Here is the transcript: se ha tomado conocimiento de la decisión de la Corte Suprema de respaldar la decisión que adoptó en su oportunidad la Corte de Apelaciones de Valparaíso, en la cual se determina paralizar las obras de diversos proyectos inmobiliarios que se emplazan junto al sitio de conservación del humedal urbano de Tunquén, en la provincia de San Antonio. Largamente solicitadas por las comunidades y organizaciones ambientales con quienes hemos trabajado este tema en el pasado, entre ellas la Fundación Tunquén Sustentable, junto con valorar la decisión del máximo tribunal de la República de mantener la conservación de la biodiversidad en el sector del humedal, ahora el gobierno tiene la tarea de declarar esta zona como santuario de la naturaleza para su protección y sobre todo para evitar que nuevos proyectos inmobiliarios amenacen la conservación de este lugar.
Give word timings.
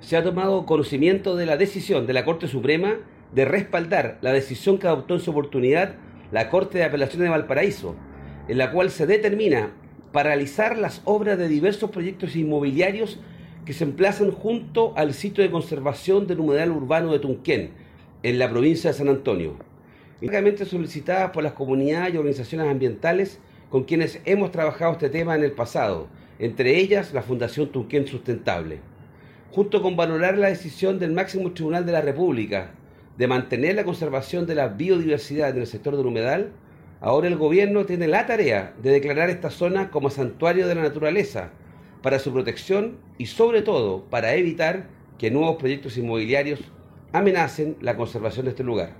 se 0.00 0.16
ha 0.16 0.22
tomado 0.22 0.66
conocimiento 0.66 1.36
de 1.36 1.46
la 1.46 1.56
decisión 1.56 2.06
de 2.06 2.12
la 2.12 2.24
Corte 2.24 2.48
Suprema 2.48 2.96
de 3.32 3.44
respaldar 3.44 4.18
la 4.20 4.32
decisión 4.32 4.78
que 4.78 4.86
adoptó 4.86 5.14
en 5.14 5.20
su 5.20 5.30
oportunidad 5.30 5.94
la 6.32 6.48
Corte 6.50 6.78
de 6.78 6.84
Apelaciones 6.84 7.24
de 7.24 7.30
Valparaíso, 7.30 7.94
en 8.48 8.58
la 8.58 8.72
cual 8.72 8.90
se 8.90 9.06
determina 9.06 9.72
paralizar 10.12 10.78
las 10.78 11.02
obras 11.04 11.38
de 11.38 11.48
diversos 11.48 11.90
proyectos 11.90 12.36
inmobiliarios 12.36 13.18
que 13.64 13.72
se 13.72 13.84
emplazan 13.84 14.30
junto 14.30 14.92
al 14.96 15.12
sitio 15.12 15.42
de 15.42 15.50
conservación 15.50 16.26
del 16.26 16.40
humedal 16.40 16.70
urbano 16.70 17.12
de 17.12 17.18
Tunquén, 17.18 17.70
en 18.22 18.38
la 18.38 18.48
provincia 18.48 18.90
de 18.90 18.96
San 18.96 19.08
Antonio. 19.08 19.56
Largamente 20.20 20.64
solicitadas 20.64 21.30
por 21.30 21.42
las 21.42 21.52
comunidades 21.52 22.14
y 22.14 22.16
organizaciones 22.16 22.68
ambientales 22.68 23.40
con 23.70 23.84
quienes 23.84 24.20
hemos 24.24 24.52
trabajado 24.52 24.92
este 24.92 25.10
tema 25.10 25.34
en 25.34 25.44
el 25.44 25.52
pasado, 25.52 26.08
entre 26.38 26.78
ellas 26.78 27.12
la 27.12 27.22
Fundación 27.22 27.70
Tunquén 27.70 28.06
Sustentable, 28.06 28.80
junto 29.50 29.82
con 29.82 29.96
valorar 29.96 30.36
la 30.38 30.48
decisión 30.48 30.98
del 30.98 31.12
máximo 31.12 31.52
tribunal 31.52 31.86
de 31.86 31.92
la 31.92 32.00
República 32.00 32.70
de 33.16 33.26
mantener 33.26 33.74
la 33.74 33.84
conservación 33.84 34.46
de 34.46 34.54
la 34.54 34.68
biodiversidad 34.68 35.50
en 35.50 35.62
el 35.62 35.66
sector 35.66 35.96
del 35.96 36.06
humedal, 36.06 36.52
ahora 37.00 37.28
el 37.28 37.36
gobierno 37.36 37.86
tiene 37.86 38.08
la 38.08 38.26
tarea 38.26 38.74
de 38.82 38.90
declarar 38.90 39.30
esta 39.30 39.50
zona 39.50 39.90
como 39.90 40.10
santuario 40.10 40.68
de 40.68 40.74
la 40.74 40.82
naturaleza 40.82 41.50
para 42.02 42.18
su 42.18 42.32
protección 42.32 42.98
y 43.18 43.26
sobre 43.26 43.62
todo 43.62 44.04
para 44.04 44.34
evitar 44.34 44.88
que 45.18 45.30
nuevos 45.30 45.56
proyectos 45.56 45.96
inmobiliarios 45.96 46.60
amenacen 47.12 47.76
la 47.80 47.96
conservación 47.96 48.44
de 48.44 48.50
este 48.50 48.64
lugar. 48.64 48.90